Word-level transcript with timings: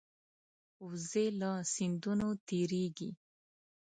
وزې 0.87 1.25
له 1.39 1.51
سیندونو 1.73 2.29
تېرېږي 2.47 3.09